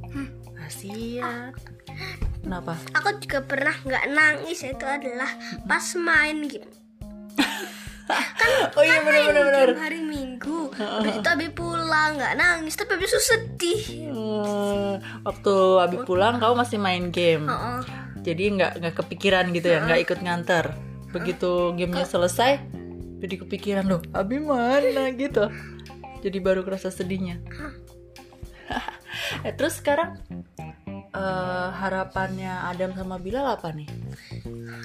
Kasian. 0.57 1.52
Kenapa? 2.42 2.75
Aku 2.99 3.21
juga 3.23 3.45
pernah 3.45 3.76
nggak 3.85 4.07
nangis 4.11 4.64
itu 4.64 4.87
adalah 4.88 5.31
pas 5.69 5.87
main 5.95 6.49
game. 6.49 6.71
Oh 8.76 8.82
iya 8.82 8.99
bener 9.04 9.23
bener 9.30 9.42
bener. 9.47 9.68
Hari 9.78 10.00
Minggu. 10.02 10.73
Habis 10.75 11.23
itu 11.23 11.28
Abi 11.28 11.49
pulang 11.52 12.18
nggak 12.18 12.35
nangis 12.35 12.75
tapi 12.75 12.99
itu 12.99 13.21
sedih. 13.21 13.82
Hmm, 14.11 14.92
waktu 15.23 15.54
Abi 15.80 15.97
pulang 16.02 16.42
kamu 16.42 16.54
masih 16.59 16.78
main 16.80 17.14
game. 17.14 17.47
Heeh. 17.47 17.80
Jadi 18.23 18.42
nggak 18.59 18.73
nggak 18.82 18.94
kepikiran 19.02 19.50
gitu 19.54 19.66
ya, 19.71 19.78
nggak 19.82 20.00
ikut 20.06 20.18
nganter. 20.23 20.66
Begitu 21.12 21.76
gamenya 21.76 22.09
selesai, 22.09 22.62
jadi 23.21 23.35
kepikiran 23.44 23.85
loh, 23.85 24.00
Abi 24.14 24.40
mana 24.40 25.12
gitu. 25.12 25.50
Jadi 26.23 26.38
baru 26.38 26.62
kerasa 26.62 26.88
sedihnya. 26.88 27.42
eh, 29.47 29.52
terus 29.59 29.82
sekarang 29.82 30.23
eh, 31.12 31.68
harapannya 31.82 32.71
Adam 32.71 32.94
sama 32.94 33.18
Bilal 33.18 33.59
apa 33.59 33.75
nih? 33.75 33.90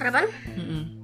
Harapan? 0.02 0.26
Mm-mm. 0.58 0.97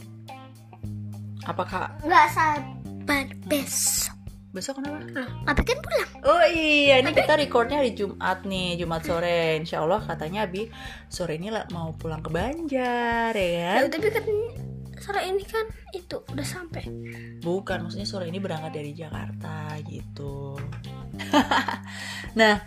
Apakah 1.44 1.92
Nggak 2.00 2.26
sabar 2.30 3.26
besok. 3.44 4.16
besok 4.50 4.78
kenapa? 4.78 5.02
Loh, 5.12 5.28
Abi 5.44 5.62
kan 5.62 5.78
pulang. 5.78 6.10
Oh 6.22 6.44
iya, 6.46 6.98
ini 6.98 7.10
kita 7.10 7.34
recordnya 7.34 7.82
hari 7.82 7.90
Jumat 7.92 8.42
nih, 8.42 8.78
Jumat 8.78 9.02
sore. 9.02 9.58
Insya 9.58 9.82
Allah 9.82 9.98
katanya 9.98 10.46
Abi 10.46 10.70
sore 11.06 11.36
ini 11.36 11.50
lah 11.50 11.66
mau 11.68 11.90
pulang 11.92 12.22
ke 12.22 12.30
Banjar, 12.30 13.34
ya 13.34 13.50
kan? 13.74 13.80
Ya, 13.82 13.90
tapi 13.90 14.08
kan 14.08 14.24
sore 14.94 15.20
ini 15.26 15.42
kan 15.42 15.66
itu 15.90 16.16
udah 16.22 16.46
sampai. 16.46 16.86
Bukan, 17.42 17.82
maksudnya 17.82 18.06
sore 18.06 18.30
ini 18.30 18.38
berangkat 18.38 18.72
dari 18.72 18.94
Jakarta 18.94 19.74
gitu. 19.84 20.54
nah, 22.38 22.62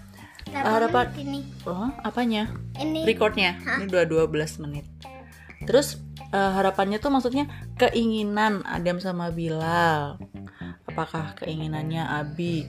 Harapan- 0.53 1.15
ini. 1.15 1.39
oh 1.63 1.87
apanya? 2.03 2.51
Ini 2.75 3.03
Recordnya, 3.03 3.55
ini 3.79 3.87
udah 3.87 4.03
12 4.03 4.27
menit. 4.59 4.85
Terus 5.63 6.03
eh, 6.29 6.51
harapannya 6.53 6.97
tuh 6.97 7.09
maksudnya 7.09 7.45
keinginan 7.75 8.63
Adam 8.63 8.97
sama 8.97 9.29
Bilal. 9.29 10.17
Apakah 10.85 11.35
keinginannya 11.35 12.01
Abi 12.01 12.65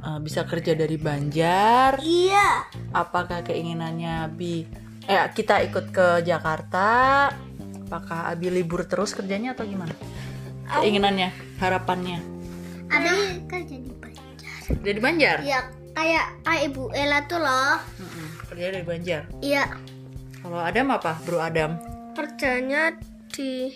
eh, 0.00 0.18
bisa 0.20 0.44
kerja 0.44 0.72
dari 0.72 0.96
Banjar? 0.96 1.98
Iya. 1.98 2.68
apakah 2.90 3.42
keinginannya 3.42 4.24
Abi 4.24 4.66
eh 5.04 5.20
kita 5.28 5.60
ikut 5.62 5.90
ke 5.90 6.06
Jakarta 6.22 7.28
apakah 7.84 8.28
Abi 8.28 8.48
libur 8.48 8.84
terus 8.84 9.12
kerjanya 9.12 9.52
atau 9.52 9.64
gimana 9.64 9.92
keinginannya 10.72 11.28
harapannya 11.58 12.18
Abi 12.88 13.44
kerja 13.44 13.76
di 13.76 13.92
Banjar. 13.92 14.58
jadi 14.80 14.98
Banjar 14.98 15.36
Ya 15.42 15.60
kayak 15.92 16.26
kayak 16.42 16.62
Ibu 16.68 16.82
Ella 16.90 17.18
tuh 17.24 17.36
loh. 17.36 17.76
Mm-mm, 17.98 18.26
kerja 18.48 18.64
dari 18.70 18.84
Banjar 18.84 19.22
Iya. 19.38 19.64
kalau 20.38 20.58
Adam 20.58 20.88
apa 20.90 21.12
Bro 21.22 21.38
Adam 21.38 21.76
Kerjanya 22.14 22.94
di 23.34 23.74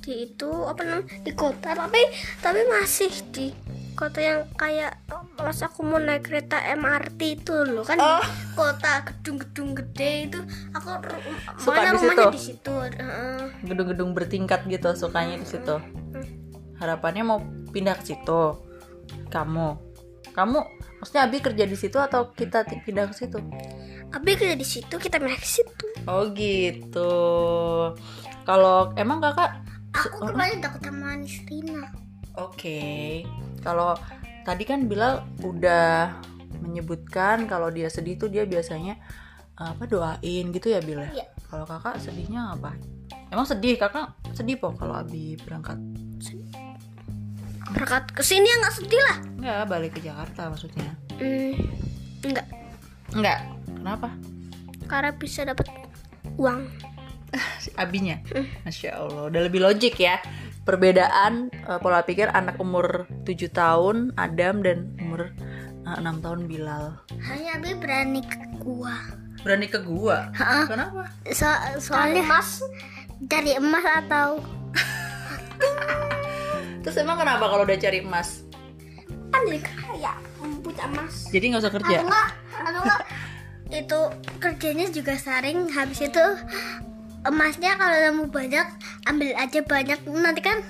di 0.00 0.12
itu 0.24 0.50
apa 0.64 0.80
namanya 0.86 1.06
di 1.22 1.32
kota. 1.36 1.76
Tapi 1.76 2.02
tapi 2.40 2.60
masih 2.66 3.12
di 3.34 3.52
kota 3.96 4.20
yang 4.20 4.44
kayak 4.54 5.00
pas 5.36 5.56
aku 5.64 5.80
mau 5.80 5.96
naik 5.96 6.28
kereta 6.28 6.60
MRT 6.76 7.20
itu 7.40 7.56
loh 7.64 7.80
kan 7.80 7.96
Oh. 7.96 8.20
kota 8.52 9.00
gedung-gedung 9.08 9.72
gede 9.72 10.28
itu 10.28 10.38
aku 10.76 11.00
Suka 11.56 11.80
makanya 11.80 11.92
di 11.92 11.96
rumahnya 11.96 12.26
situ? 12.28 12.36
di 12.36 12.42
situ 12.44 12.72
gedung-gedung 13.64 14.10
bertingkat 14.12 14.68
gitu 14.68 14.88
sukanya 14.92 15.40
di 15.40 15.48
situ. 15.48 15.80
Harapannya 16.76 17.24
mau 17.24 17.40
pindah 17.72 17.96
ke 17.96 18.04
situ. 18.12 18.40
Kamu? 19.32 19.68
Kamu 20.36 20.58
maksudnya 21.00 21.24
Abi 21.24 21.40
kerja 21.40 21.64
di 21.64 21.76
situ 21.76 21.96
atau 21.96 22.36
kita 22.36 22.68
pindah 22.84 23.08
ke 23.08 23.16
situ? 23.16 23.40
Abi 24.12 24.36
kerja 24.36 24.56
di 24.60 24.66
situ 24.68 24.92
kita 25.00 25.16
main 25.16 25.40
ke 25.40 25.48
situ 25.48 25.85
oh 26.06 26.30
gitu 26.32 27.14
kalau 28.46 28.94
emang 28.94 29.18
kakak 29.18 29.62
aku 29.92 30.30
kemarin 30.30 30.58
takut 30.62 30.80
sama 30.82 31.18
Nisrina 31.18 31.86
Oke, 32.36 33.24
kalau 33.64 33.96
tadi 34.44 34.68
kan 34.68 34.84
Bilal 34.84 35.24
udah 35.40 36.20
menyebutkan 36.60 37.48
kalau 37.48 37.72
dia 37.72 37.88
sedih 37.88 38.20
tuh 38.20 38.28
dia 38.28 38.44
biasanya 38.44 39.00
apa 39.56 39.88
doain 39.88 40.52
gitu 40.52 40.68
ya 40.68 40.84
Bil 40.84 41.00
ya? 41.00 41.08
Iya. 41.16 41.26
Kalau 41.48 41.64
kakak 41.64 41.96
sedihnya 41.96 42.52
apa? 42.52 42.76
Emang 43.32 43.48
sedih 43.48 43.80
kakak 43.80 44.12
sedih 44.36 44.60
po 44.60 44.76
kalau 44.76 45.00
Abi 45.00 45.40
berangkat? 45.40 45.80
berangkat 47.72 48.14
ke 48.14 48.22
sini 48.22 48.46
ya 48.46 48.56
nggak 48.62 48.74
sedih 48.78 49.02
lah 49.02 49.16
Enggak 49.42 49.66
balik 49.66 49.92
ke 49.98 50.00
Jakarta 50.04 50.52
maksudnya? 50.52 50.90
hmm, 51.18 51.56
enggak 52.22 52.46
Enggak. 53.16 53.38
Kenapa? 53.66 54.08
karena 54.86 55.10
bisa 55.16 55.42
dapat 55.42 55.66
uang 56.36 56.60
Si 57.60 57.68
Abinya, 57.76 58.16
masya 58.64 58.96
Allah, 58.96 59.28
udah 59.28 59.40
lebih 59.44 59.60
logik 59.60 59.98
ya. 59.98 60.16
Perbedaan 60.64 61.52
eh, 61.52 61.78
pola 61.78 62.00
pikir 62.00 62.32
anak 62.32 62.56
umur 62.56 63.04
7 63.28 63.50
tahun 63.50 64.14
Adam 64.16 64.64
dan 64.64 64.94
umur 64.96 65.34
eh, 65.84 65.96
6 66.00 66.24
tahun 66.24 66.40
Bilal. 66.48 66.96
hanya 67.28 67.60
Abi 67.60 67.76
berani 67.76 68.22
ke 68.24 68.40
gua 68.56 68.94
Berani 69.44 69.68
ke 69.68 69.78
gua? 69.78 70.32
Hah? 70.32 70.64
Kenapa? 70.64 71.12
so 71.30 71.44
soalnya 71.76 72.24
emas 72.24 72.62
cari 73.26 73.52
emas 73.52 73.84
atau 73.84 74.40
Terus 76.80 76.96
emang 76.96 77.18
kenapa 77.18 77.44
kalau 77.50 77.66
udah 77.66 77.76
cari 77.76 78.00
emas? 78.00 78.46
kan 79.26 79.42
jadi 79.44 79.60
kaya 79.60 80.12
punya 80.62 80.84
emas 80.88 81.14
Jadi 81.28 81.44
nggak 81.52 81.62
usah 81.66 81.74
kerja? 81.74 81.96
atau 81.98 82.06
enggak 82.06 82.28
atau 82.56 82.80
enggak 82.80 83.00
itu 83.70 84.00
kerjanya 84.38 84.86
juga 84.94 85.18
sering 85.18 85.66
habis 85.74 86.06
itu 86.06 86.24
emasnya 87.26 87.74
kalau 87.74 87.96
nemu 87.98 88.24
banyak 88.30 88.66
ambil 89.10 89.30
aja 89.34 89.60
banyak 89.66 89.98
nanti 90.06 90.40
kan 90.42 90.62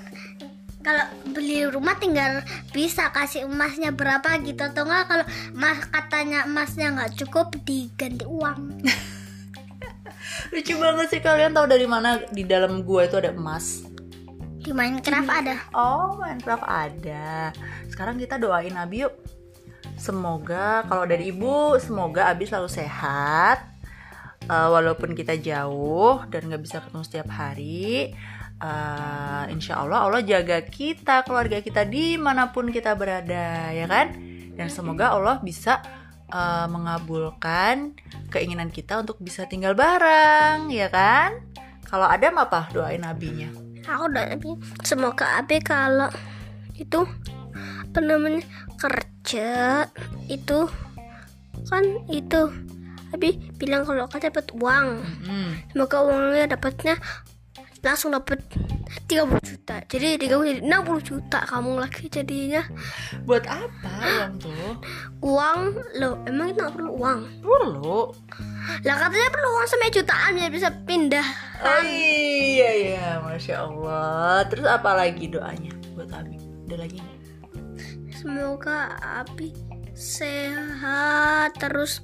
kalau 0.81 1.03
beli 1.35 1.67
rumah 1.67 1.99
tinggal 1.99 2.41
bisa 2.71 3.11
kasih 3.11 3.45
emasnya 3.45 3.93
berapa 3.93 4.39
gitu 4.41 4.65
atau 4.65 4.87
enggak 4.87 5.05
kalau 5.11 5.25
emas 5.53 5.79
katanya 5.93 6.39
emasnya 6.47 6.95
nggak 6.95 7.13
cukup 7.21 7.53
diganti 7.67 8.25
uang 8.25 8.81
Lucu 10.53 10.73
banget 10.79 11.07
sih 11.11 11.21
kalian 11.21 11.51
tahu 11.51 11.67
dari 11.67 11.85
mana 11.89 12.23
di 12.31 12.47
dalam 12.47 12.81
gua 12.87 13.03
itu 13.03 13.19
ada 13.19 13.35
emas? 13.35 13.83
di 14.67 14.75
Minecraft 14.75 15.31
ada 15.31 15.55
Oh, 15.71 16.19
Minecraft 16.19 16.67
ada. 16.67 17.55
Sekarang 17.87 18.19
kita 18.19 18.35
doain 18.35 18.75
Abi 18.75 19.07
yuk. 19.07 19.15
Semoga 19.97 20.85
kalau 20.85 21.09
dari 21.09 21.33
ibu, 21.33 21.75
semoga 21.81 22.29
Abi 22.29 22.45
selalu 22.45 22.69
sehat. 22.69 23.65
Eh, 24.47 24.69
walaupun 24.71 25.11
kita 25.11 25.35
jauh 25.35 26.23
dan 26.31 26.47
nggak 26.47 26.63
bisa 26.63 26.79
ketemu 26.79 27.03
setiap 27.03 27.27
hari, 27.33 28.15
eh, 28.61 29.43
insya 29.51 29.83
Allah 29.83 30.07
Allah 30.07 30.21
jaga 30.23 30.63
kita, 30.63 31.27
keluarga 31.27 31.59
kita 31.59 31.83
di 31.83 32.15
mana 32.15 32.53
pun 32.55 32.71
kita 32.71 32.95
berada, 32.95 33.73
ya 33.75 33.89
kan? 33.89 34.15
Dan 34.57 34.71
semoga 34.71 35.13
Allah 35.13 35.37
bisa 35.37 35.85
uh, 36.33 36.65
mengabulkan 36.65 37.93
keinginan 38.33 38.73
kita 38.73 38.99
untuk 38.99 39.21
bisa 39.21 39.45
tinggal 39.45 39.77
bareng, 39.77 40.73
ya 40.73 40.89
kan? 40.91 41.45
Kalau 41.87 42.09
ada 42.09 42.33
apa 42.33 42.67
doain 42.73 43.05
abinya? 43.05 43.47
Aku 43.87 44.11
doain 44.11 44.41
semoga 44.83 45.39
abi 45.39 45.63
kalau 45.63 46.11
itu 46.75 47.05
apa 47.87 47.99
namanya 48.03 48.43
kerja 48.75 49.16
itu 50.27 50.59
kan 51.65 51.83
itu 52.07 52.41
abi 53.09 53.29
bilang 53.55 53.83
kalau 53.83 54.05
kan 54.05 54.19
dapat 54.21 54.47
uang 54.53 54.87
Hmm. 55.21 55.51
semoga 55.69 55.97
uangnya 56.01 56.45
dapatnya 56.49 56.95
langsung 57.79 58.11
dapat 58.11 58.39
30 59.05 59.39
juta 59.41 59.79
jadi 59.85 60.15
30 60.17 60.27
jadi 60.49 60.61
60 60.61 60.99
juta 61.01 61.39
kamu 61.41 61.77
lagi 61.77 62.07
jadinya 62.07 62.63
Buat 63.23 63.45
apa 63.45 63.91
uang 63.95 64.33
tuh? 64.37 64.73
uang 65.21 65.59
lo 65.95 66.19
emang 66.25 66.47
itu 66.49 66.59
nggak 66.59 66.73
perlu 66.73 66.91
uang 66.93 67.19
Perlu. 67.39 68.11
lah 68.81 68.95
katanya 68.97 69.29
perlu 69.29 69.49
uang 69.49 69.67
sampai 69.67 69.89
jutaan 69.89 70.31
biar 70.33 70.51
bisa 70.51 70.69
pindah 70.83 71.27
Oh 71.57 71.81
iya 71.81 72.69
iya, 72.75 73.07
masya 73.19 73.65
Allah. 73.65 74.45
Terus 74.45 74.67
apa 74.67 74.93
lagi 74.93 75.25
doanya 75.25 75.73
buat 75.97 76.05
Abi? 76.11 76.37
Ada 76.69 76.75
lagi? 76.79 77.01
Semoga 78.17 78.97
abi 78.97 79.53
sehat 79.93 81.53
terus 81.61 82.01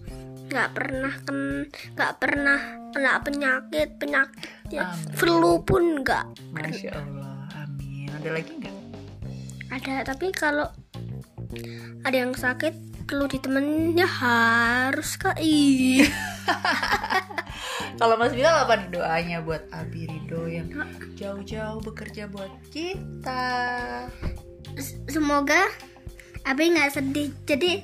nggak 0.54 0.70
pernah 0.78 1.14
kan 1.26 1.66
nggak 1.98 2.14
pernah 2.22 2.60
kena 2.94 3.18
penyakit 3.26 3.98
penyakit 3.98 4.46
ya 4.70 4.94
flu 5.18 5.58
pun 5.66 6.06
nggak 6.06 6.26
Masya 6.54 6.94
Allah, 6.94 7.50
amin. 7.66 8.14
Ada 8.14 8.30
lagi 8.30 8.52
nggak? 8.62 8.76
ada 9.74 10.06
tapi 10.06 10.30
kalau 10.30 10.70
ada 12.06 12.14
yang 12.14 12.38
sakit 12.38 12.78
perlu 13.10 13.26
ditemenin 13.26 13.98
ya 13.98 14.06
harus 14.06 15.18
kak 15.18 15.42
Kalau 17.94 18.18
Mas 18.18 18.34
Bilal 18.34 18.66
apa 18.66 18.74
nih 18.74 18.90
doanya 18.90 19.38
buat 19.46 19.70
Abi 19.70 20.10
Rido 20.10 20.50
yang 20.50 20.66
jauh-jauh 21.14 21.78
bekerja 21.82 22.26
buat 22.26 22.50
kita? 22.74 24.10
semoga 25.06 25.70
abi 26.44 26.70
nggak 26.70 26.92
sedih 26.92 27.32
jadi 27.44 27.84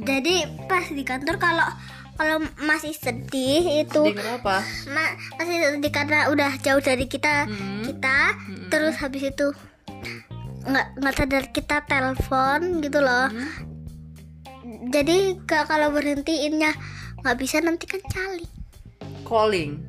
jadi 0.00 0.34
pas 0.66 0.86
di 0.86 1.02
kantor 1.02 1.36
kalau 1.36 1.66
kalau 2.14 2.36
masih 2.60 2.90
sedih 2.92 3.62
itu 3.80 4.02
Sedih 4.04 4.14
kenapa? 4.16 4.62
ma- 4.88 5.14
masih 5.36 5.56
sedih 5.72 5.90
karena 5.90 6.26
udah 6.28 6.50
jauh 6.58 6.78
dari 6.78 7.06
kita 7.06 7.46
Hmm. 7.46 7.82
kita 7.82 8.18
terus 8.68 8.94
habis 8.96 9.22
itu 9.24 9.50
nggak 10.64 10.86
nggak 10.96 11.14
sadar 11.14 11.44
kita 11.48 11.82
telepon 11.84 12.60
gitu 12.80 12.98
loh 12.98 13.28
Hmm. 13.28 13.50
jadi 14.88 15.16
ka- 15.40 15.64
kalau 15.64 15.90
berhentiinnya 15.90 16.70
nggak 17.20 17.36
bisa 17.36 17.58
nanti 17.58 17.84
kan 17.84 18.02
cali 18.04 18.46
Calling. 19.24 19.80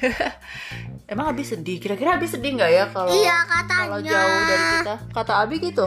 Emang 1.06 1.28
Abi 1.28 1.42
sedih? 1.42 1.76
Kira-kira 1.76 2.16
Abi 2.16 2.24
sedih 2.24 2.56
nggak 2.56 2.70
ya 2.70 2.84
kalau 2.88 3.12
iya 3.12 3.36
kalau 3.62 4.00
jauh 4.00 4.40
dari 4.42 4.64
kita? 4.74 4.94
Kata 5.12 5.32
Abi 5.38 5.56
gitu. 5.60 5.84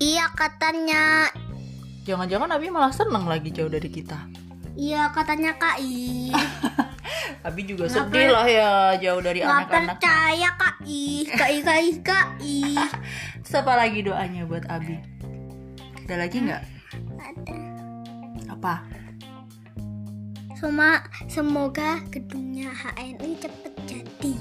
Iya 0.00 0.26
katanya 0.32 1.28
Jangan-jangan 2.02 2.50
Abi 2.50 2.66
malah 2.68 2.90
seneng 2.90 3.22
lagi 3.22 3.52
jauh 3.52 3.68
dari 3.68 3.86
kita. 3.86 4.16
iya 4.72 5.12
katanya 5.12 5.52
kak 5.54 5.78
I 5.78 6.32
Abi 7.46 7.64
juga 7.64 7.84
Nggak 7.84 7.96
sedih 8.02 8.28
lah 8.28 8.46
ya 8.46 8.70
jauh 8.98 9.20
dari 9.20 9.40
nggak 9.40 9.52
anak-anak. 9.62 9.96
percaya 9.96 10.48
kak 10.52 10.76
I 10.82 11.04
kak 11.26 11.48
I 11.48 11.60
kak 11.60 11.76
I 11.76 11.90
kak 12.00 12.26
I 12.40 12.58
Terus 13.38 13.54
apa 13.60 13.72
lagi 13.76 14.00
doanya 14.00 14.42
buat 14.44 14.64
Abi? 14.66 14.96
Ada 16.02 16.14
lagi 16.18 16.36
nggak? 16.40 16.62
ada 17.20 17.58
Apa? 18.50 18.74
Sema, 20.52 21.00
semoga 21.24 22.00
gedungnya 22.10 22.68
HNI 22.70 23.30
cepet 23.38 23.72
jadi 23.86 24.32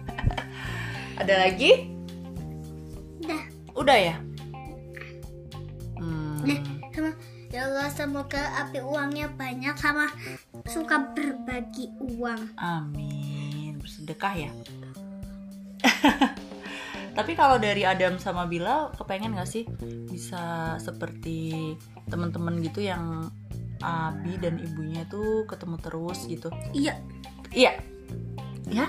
Ada 1.20 1.34
lagi? 1.40 1.88
Udah. 3.18 3.42
Udah 3.74 3.96
ya? 3.98 4.16
Semoga 8.08 8.40
api 8.64 8.80
uangnya 8.80 9.28
banyak 9.36 9.76
sama 9.76 10.08
suka 10.64 11.12
berbagi 11.12 11.92
uang 12.00 12.56
Amin. 12.56 13.76
Bersedekah 13.84 14.48
ya. 14.48 14.50
Tapi 17.20 17.36
kalau 17.36 17.60
dari 17.60 17.84
Adam 17.84 18.16
sama 18.16 18.48
Bila, 18.48 18.88
kepengen 18.96 19.36
gak 19.36 19.44
sih 19.52 19.68
bisa 20.08 20.72
seperti 20.80 21.76
teman-teman 22.08 22.64
gitu 22.64 22.80
yang 22.80 23.28
Abi 23.84 24.40
dan 24.40 24.56
ibunya 24.56 25.04
tuh 25.04 25.44
ketemu 25.44 25.76
terus 25.76 26.24
gitu? 26.24 26.48
iya 26.72 26.96
Iya. 27.52 27.76
Ya. 28.72 28.88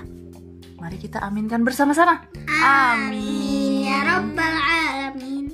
Mari 0.79 0.95
kita 0.95 1.19
aminkan 1.19 1.67
bersama-sama. 1.67 2.23
Amin. 2.63 3.83
ya 3.83 3.99
robbal 4.15 4.55
alamin 4.55 4.88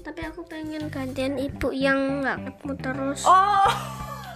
tapi 0.06 0.22
aku 0.22 0.46
pengen 0.46 0.86
gantian 0.88 1.34
ibu 1.36 1.74
yang 1.74 2.22
nggak 2.22 2.38
ketemu 2.46 2.74
terus 2.78 3.26
Oh. 3.26 3.66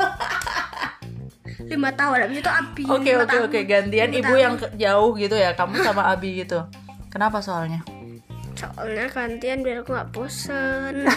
lima 1.69 1.93
tahun 1.93 2.25
habis 2.25 2.41
itu 2.41 2.49
abi 2.49 2.83
Oke 2.89 3.11
oke 3.13 3.37
oke 3.45 3.59
gantian 3.63 4.09
ibu 4.09 4.25
tahun. 4.25 4.41
yang 4.41 4.53
jauh 4.75 5.13
gitu 5.13 5.35
ya 5.37 5.53
kamu 5.53 5.85
sama 5.85 6.09
Abi 6.09 6.41
gitu. 6.41 6.65
Kenapa 7.09 7.39
soalnya? 7.39 7.85
soalnya 8.57 9.07
gantian 9.07 9.61
biar 9.61 9.85
aku 9.85 9.93
nggak 9.93 10.09
bosen 10.11 11.05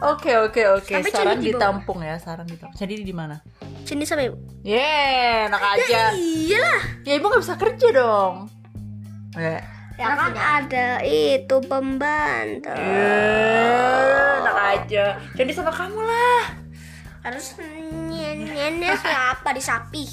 Oke 0.00 0.32
oke 0.32 0.62
oke. 0.80 0.94
Saran 1.04 1.44
ditampung 1.44 2.00
ya, 2.00 2.16
saran 2.16 2.48
ditampung. 2.48 2.72
Jadi 2.72 3.04
di 3.04 3.12
mana? 3.12 3.36
sini 3.84 4.06
sama 4.06 4.22
ibu 4.22 4.38
Yeay, 4.62 5.50
enak 5.50 5.58
aja. 5.60 6.14
iyalah 6.14 6.80
Ya 7.02 7.12
ibu 7.18 7.26
nggak 7.26 7.42
bisa 7.42 7.56
kerja 7.58 7.88
dong. 7.90 8.46
Ya. 9.34 9.60
Ya 10.00 10.16
kan 10.16 10.32
ada 10.32 10.88
itu 11.04 11.56
pembantu 11.68 12.72
Yeay, 12.72 14.40
enak 14.40 14.56
aja. 14.56 15.06
Jadi 15.36 15.50
sama 15.52 15.68
kamu 15.68 16.00
lah. 16.00 16.42
harus 17.20 17.52
nyenyennya 18.08 18.96
siapa 18.96 19.52
di 19.52 19.60
sapi 19.60 20.08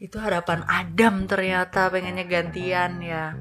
Itu 0.00 0.16
harapan 0.16 0.64
Adam 0.64 1.28
ternyata 1.28 1.92
pengennya 1.92 2.24
gantian 2.24 2.96
ya. 3.04 3.36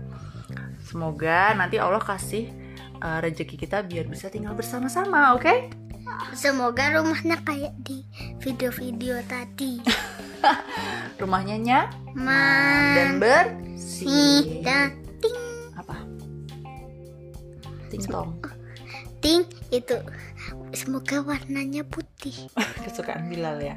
Semoga 0.84 1.56
nanti 1.56 1.80
Allah 1.80 2.04
kasih 2.04 2.52
uh, 3.00 3.24
rezeki 3.24 3.56
kita 3.56 3.88
biar 3.88 4.12
bisa 4.12 4.28
tinggal 4.28 4.52
bersama-sama, 4.52 5.32
oke? 5.32 5.86
semoga 6.38 6.94
rumahnya 6.96 7.42
kayak 7.42 7.74
di 7.82 8.06
video-video 8.40 9.20
tadi 9.26 9.82
Rumahnya 11.20 11.58
nyaman 11.58 12.94
dan 12.94 13.10
bersih. 13.18 14.62
dan? 14.62 15.05
Ting 17.96 18.12
tong. 18.12 18.32
ting 19.24 19.42
itu 19.72 19.98
semoga 20.76 21.24
warnanya 21.24 21.88
putih 21.88 22.36
Kesukaan 22.84 23.32
Bilal 23.32 23.58
ya. 23.64 23.76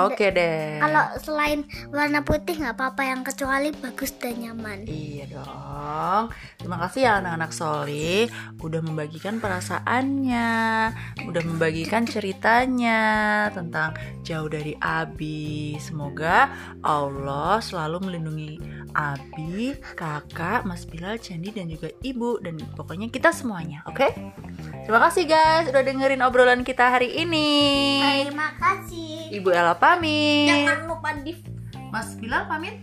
Oke 0.00 0.34
deh. 0.34 0.80
kalau 0.80 1.04
selain 1.20 1.66
warna 1.94 2.20
putih 2.26 2.58
nggak 2.58 2.74
apa-apa 2.76 3.02
yang 3.06 3.20
kecuali 3.22 3.70
bagus 3.74 4.10
dan 4.18 4.36
nyaman 4.40 4.84
Iya 4.88 5.24
dong. 5.30 6.24
Terima 6.58 6.76
kasih 6.86 7.00
ya 7.06 7.12
anak-anak 7.22 7.52
Soli 7.54 8.26
udah 8.60 8.80
membagikan 8.84 9.38
perasaannya, 9.38 10.50
udah 11.28 11.42
membagikan 11.46 12.04
ceritanya 12.04 13.00
tentang 13.54 13.96
jauh 14.26 14.48
dari 14.50 14.76
Abi. 14.80 15.76
Semoga 15.80 16.50
Allah 16.84 17.58
selalu 17.62 18.10
melindungi 18.10 18.60
Abi, 18.90 19.78
kakak, 19.94 20.66
Mas 20.66 20.82
Bilal, 20.82 21.22
Cendi 21.22 21.54
dan 21.54 21.70
juga 21.70 21.94
ibu 22.02 22.42
dan 22.42 22.58
pokoknya 22.74 23.06
kita 23.06 23.30
semuanya, 23.30 23.86
oke? 23.86 24.10
Terima 24.82 25.00
kasih 25.06 25.24
guys 25.30 25.70
udah 25.70 25.82
dengerin 25.86 26.22
obrolan 26.26 26.66
kita 26.66 26.90
hari 26.90 27.14
ini. 27.22 28.02
terima 28.26 28.50
kasih 28.58 29.30
Ibu 29.30 29.54
Ella 29.60 29.76
pamit. 29.76 30.48
jangan 30.48 30.88
lupa 30.88 31.12
di 31.20 31.36
Mas 31.92 32.16
Bilal 32.16 32.48
pamit. 32.48 32.80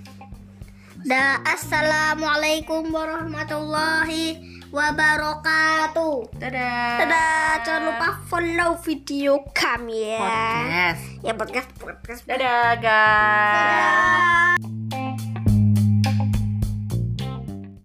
Da, 1.02 1.42
assalamualaikum 1.42 2.94
warahmatullahi 2.94 4.38
wabarakatuh. 4.70 6.38
Dadah. 6.38 7.02
Dadah, 7.02 7.52
jangan 7.66 7.82
lupa 7.82 8.08
follow 8.30 8.78
video 8.86 9.42
kami 9.58 10.06
ya. 10.06 10.22
Podcast. 10.22 11.04
Ya 11.26 11.34
podcast 11.34 11.70
podcast. 11.82 12.22
Dadah 12.30 12.78
guys. 12.78 14.62
Dadah. 14.62 14.77